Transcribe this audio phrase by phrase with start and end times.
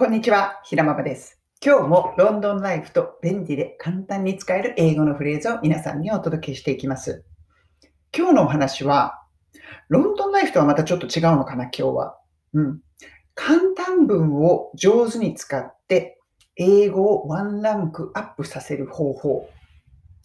[0.00, 1.38] こんにちは、平ママです。
[1.62, 7.22] 今日もロンドンライフと便利で簡単に使える英語のフレーズを皆さんにお届けしていきます。
[8.16, 9.22] 今日のお話は、
[9.90, 12.18] ロンドンライフとはまたちょっと違うのかな、今日は。
[12.54, 12.80] うん。
[13.34, 16.18] 簡単文を上手に使って、
[16.56, 19.50] 英語をワンランクアップさせる方法。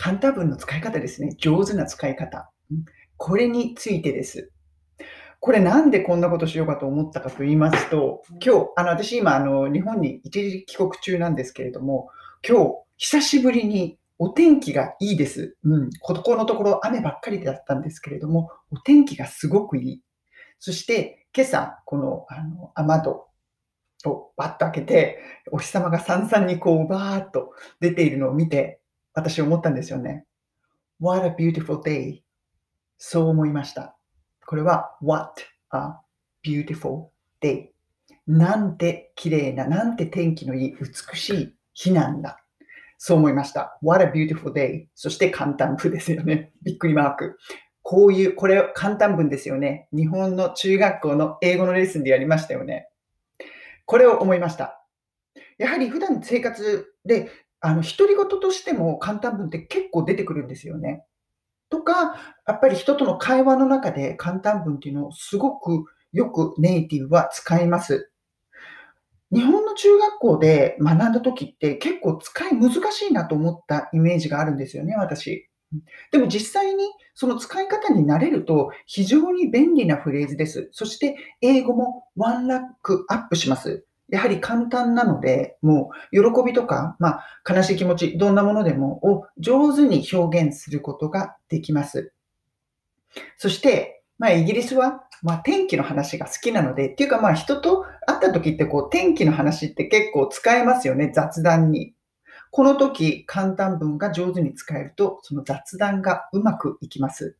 [0.00, 1.36] 簡単文の使い方ですね。
[1.38, 2.50] 上手な使い方。
[3.16, 4.50] これについてです。
[5.40, 12.10] これなんでこんなことしようかと思ったかと言いますと、今日、あの、私今、あの、日本に一時帰国中なんですけれども、
[12.46, 15.56] 今日、久しぶりにお天気がいいです。
[15.64, 15.90] うん。
[16.02, 20.02] ここのところ雨ばっかりだったんですけれども、お天気がすごくいい。
[20.58, 23.26] そして、今朝、この、あの、雨戸
[24.10, 28.82] をバッと開けて、お日様がさんさんにこう、バーッと出ているのを見て、
[29.14, 30.26] 私思ったんですよね。
[31.00, 32.20] What a beautiful day.
[32.98, 33.99] そう思いました。
[34.50, 36.00] これは What a
[36.44, 37.68] beautiful day.
[38.26, 42.36] なんて綺麗な、なんて天気のいい、美しい日なんだ。
[42.98, 43.78] そう思いました。
[43.80, 44.86] What a beautiful day.
[44.96, 46.50] そして簡単文ですよね。
[46.66, 47.38] びっくりマーク。
[47.82, 49.86] こういう、これ簡単文ですよね。
[49.92, 52.88] 日本の中学校の英語のレッスンでやりましたよね。
[53.86, 54.84] これを思いました。
[55.58, 61.04] やはり普段生活で、あの、独り言としても簡単文って結構出てくるんですよね。
[61.70, 68.10] とか、やっぱり人との会話の中で簡単文っていうのをすごくよくネイティブは使います。
[69.32, 75.48] 日本の中学校で学んだ時って結構使い難しいなと思ったイメージがあるんですよね、私。
[76.10, 76.84] でも実際に
[77.14, 80.68] その使い方に慣れると非常に便利なフレーズです。
[80.72, 83.86] そして英語もワンラックアップします。
[84.10, 92.12] やはり簡単なので、もう喜びとか、まあ、悲しい気持ち、どんなものでもを上手に表現することができます。
[93.36, 101.94] そして、まあ、イギリスは、まあ、天気の話が好きなので、っていうか、まあ、人と会った時って、こう、天気の話って結構使えますよね、雑談に。
[102.50, 107.36] この時、簡単文が上手に使えると、その雑談がうまくいきます。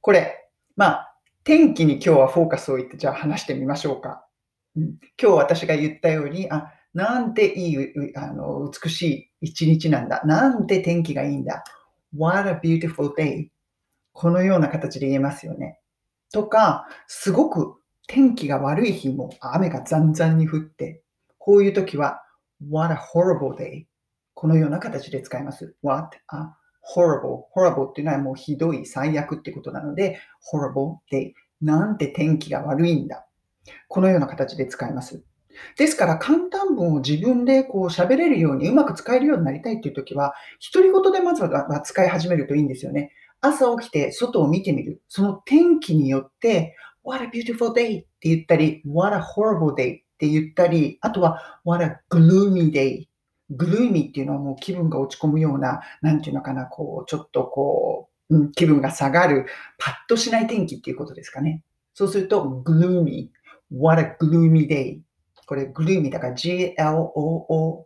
[0.00, 1.14] これ、まあ、
[1.44, 4.27] 天気に今日はフォーカスを置いて、じゃあ話してみましょうか。
[5.20, 10.22] 今日私が言ったように、あ、なんていい、あの、美しい一日なんだ。
[10.24, 11.64] なんて天気がいいんだ。
[12.16, 13.48] What a beautiful day.
[14.12, 15.78] このような形で言えますよね。
[16.32, 17.76] とか、すごく
[18.08, 21.02] 天気が悪い日も雨がざんざんに降って、
[21.38, 22.22] こういう時は
[22.70, 23.84] What a horrible day.
[24.34, 25.76] このような形で使います。
[25.82, 26.54] What a
[26.96, 27.44] horrible.
[27.54, 30.18] horrible っていうのはもうひどい、最悪ってことなので、
[30.52, 31.32] horrible day.
[31.60, 33.27] なんて天気が悪いんだ。
[33.88, 35.22] このような形で使います。
[35.76, 40.34] ですから、簡単文を自分でこう喋れるように、うまく使えるようになりたいというときは、
[40.72, 43.12] 独り言でまずは使い始めるといいんですよね。
[43.40, 45.02] 朝起きて外を見てみる。
[45.08, 53.06] その天気によって、What a beautiful day って言ったり、What a horrible day って言ったり、あとは What a gloomy day。
[53.50, 59.46] gloomy っていうのはもう気分が落ち込むような、なんていうのかな、こう、ちょっとこう、気分が下がる、
[59.78, 61.62] パッとしない天気っていうことですかね。
[61.94, 63.30] そうすると、gloomy。
[63.70, 65.00] What a gloomy day.
[65.46, 67.84] これ、gloomy だから G-L-O-O-M-Y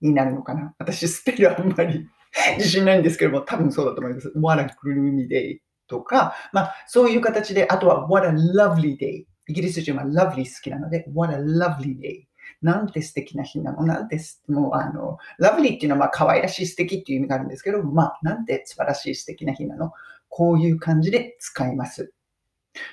[0.00, 2.08] になるのかな私、スペルあんまり
[2.58, 4.32] 自信ないんですけども、多分そうだと思います。
[4.36, 9.24] What a gloomy day とか、まあ、そういう形で、あとは What a lovely day。
[9.48, 12.24] イギリス人は lovely 好きなので、What a lovely day。
[12.62, 13.84] なんて素敵な日なの？
[13.84, 19.92] なんてす、もう、あの、lovely っていうのは、まあ、可愛らしい素敵っていう意味があるんですけど、まあ、なんて素晴らしい素敵な日なの？
[20.28, 22.12] こういう感じで使います。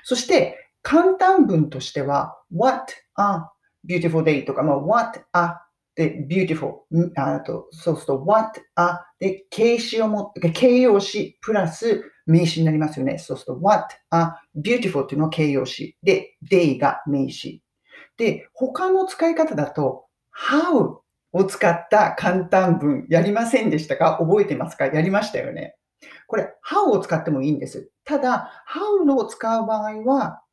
[0.04, 3.50] そして、簡単文としては、what a
[3.86, 5.56] beautiful day とか、まあ、what a
[5.98, 6.84] で beautiful
[7.18, 13.18] あと、そうすると what a で形詞をも形容詞プラス名詞になりますよね。
[13.18, 17.62] そうすると what a beautiful っていうのは形容詞で day が名詞。
[18.16, 21.00] で、他の使い方だと how
[21.34, 24.20] を使った簡単文やりませんでしたか？
[24.22, 24.86] 覚えてますか？
[24.86, 25.76] やりましたよね。
[26.28, 27.90] これ how を使ってもいいんです。
[28.06, 30.44] ただ how のを使う場合は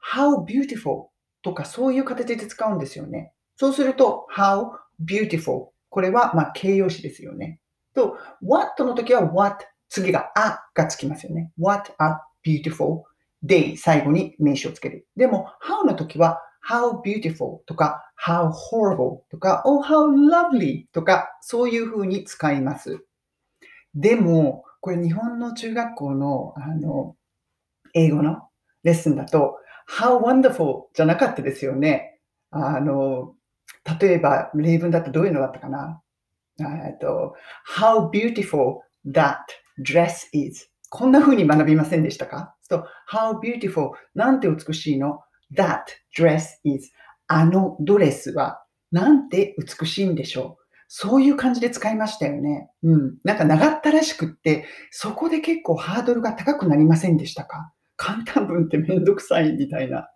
[0.00, 1.06] how beautiful
[1.42, 3.32] とかそういう形で使うんですよね。
[3.56, 4.70] そうすると how
[5.04, 7.60] beautiful これはま形容詞ですよね。
[7.94, 11.52] と what の時は what 次が a がつきますよね。
[11.58, 13.02] what a beautiful
[13.44, 15.06] day 最後に名詞をつける。
[15.16, 23.04] でも how の時は how beautiful とか how horrible とか oh how lovely とかそういう風に使います。
[23.94, 27.16] でも、これ日本の中学校のあの
[27.92, 28.48] 英語の
[28.84, 29.58] レッスンだと
[29.98, 32.20] how wonderful じゃなかったですよね。
[32.50, 33.34] あの、
[34.00, 36.00] 例えば例文だとどういうのだったかな？
[36.60, 37.34] えっと
[37.66, 39.38] how beautiful that
[39.82, 42.54] dress is こんな風に学びませんでしたか？
[42.62, 45.20] そう how beautiful なんて美しいの
[45.54, 45.84] ？That
[46.16, 46.92] dress is
[47.26, 50.64] あのドレスはなんて美しいんでしょう？
[50.88, 52.68] そういう感じで使いましたよね。
[52.82, 53.14] うん。
[53.22, 57.72] なんか長ったらしくって、そこで結構ハードルが高くなりませんでしたか？
[58.00, 60.08] 簡単文ってめんどくさいみたいな。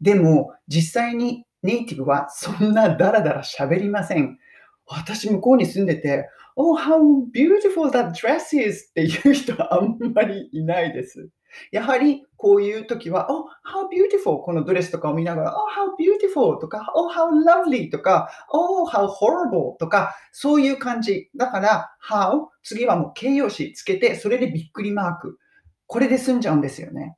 [0.00, 4.36] でも、実際にネイティブはそんなダラダラ喋りません。
[4.84, 6.98] 私向こうに住んでて、Oh, how
[7.32, 8.88] beautiful that dress is!
[8.90, 11.30] っていう人はあんまりいないです。
[11.70, 14.42] やはりこういう時は、Oh, how beautiful!
[14.42, 16.58] このドレスとかを見ながら、Oh, how beautiful!
[16.58, 17.92] とか、Oh, how lovely!
[17.92, 19.76] とか、Oh, how horrible!
[19.78, 21.30] とか、そういう感じ。
[21.36, 25.38] だから、how 次はもう形容詞つけて、それでびっくりマーク。
[25.86, 27.16] これで済んじゃうんですよね。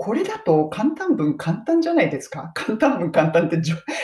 [0.00, 2.52] これだと簡単文簡単じゃないですか？
[2.54, 3.60] 簡単文簡単って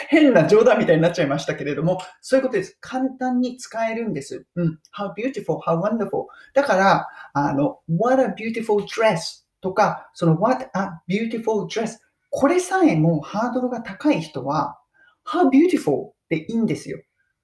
[0.08, 2.76] 変な冗談みたいになっちゃいましたけれども、そういうことです。
[2.80, 4.44] 簡単に使えるんです。
[4.56, 4.78] うん。
[4.92, 6.26] how beautiful, how wonderful.
[6.52, 11.98] だから、あの、what a beautiful dress とか、その what a beautiful dress
[12.30, 14.76] これさえもハードルが高い人は、
[15.24, 16.98] how beautiful でいいんですよ。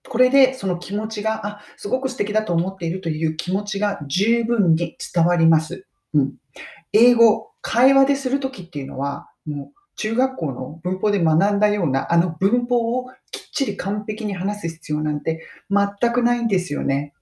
[0.09, 5.87] これでその気持ちが、あ、すごく素敵だと思っているという気持ちが十分に伝わります。
[6.15, 6.33] うん。
[6.93, 17.13] 英語、会話でするときっていうのは、もう中学校の文法で学んだような、あの文法をきっちり完璧に話す必要なんて全くないんですよね。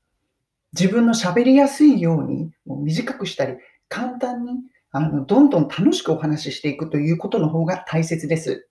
[0.79, 3.57] 自分の喋りやすいようにもう短くしたり、
[3.89, 4.53] 簡単に
[4.91, 8.69] あのどんどん楽しくお話ししていくということの方が大切です。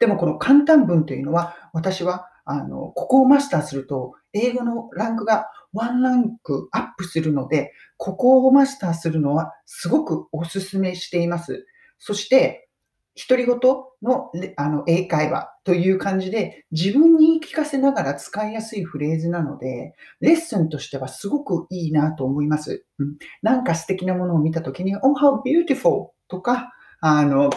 [0.00, 11.66] でもこの簡単文というのは、私はあのここをマスターすると、英語のランクがワンランクアップするので、ここをマスターするのはすごくお勧めしています。
[11.98, 12.68] そして、
[13.28, 13.58] 独り言
[14.02, 22.86] のあの英会話という感じで自分に言い聞かせながら使いやすいフレーズなので、レッスンとしてはすごくいいなと思います。
[22.98, 26.08] うん、なんか素敵なものを見たときに、Oh, how beautiful!
[26.28, 27.50] とか、あの、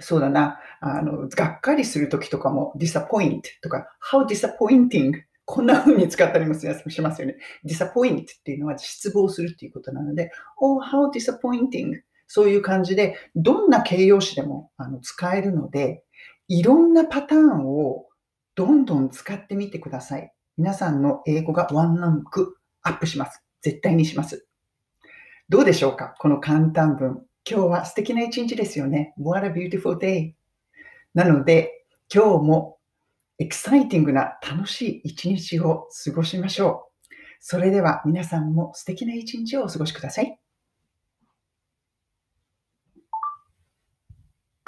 [0.00, 5.12] そうだな、あの、がっかりするときとかも disappoint とか how disappointing
[5.50, 7.36] こんな風に使ったりもしますよね。
[7.64, 11.94] disappoint っていうのは失望するっていうことなので、oh, how disappointing
[12.26, 16.04] そういう感じで、どんな形容詞でもあの使えるので、
[16.48, 18.04] いろんなパターンを
[18.56, 20.30] どんどん使ってみてください。
[20.58, 23.42] 皆さんの英語がワンランクアップします。
[23.62, 24.46] 絶対にします。
[25.48, 26.14] どうでしょうか？
[26.18, 27.22] この簡単文。
[27.50, 29.14] 今日は素敵な一日ですよね。
[29.16, 30.34] What a beautiful day.
[31.14, 32.77] なので、今日も
[33.40, 37.14] エキサイティングな楽しい一日を過ごしましょう。
[37.40, 40.38] それでは皆さんも素敵な一日をお過ごしください。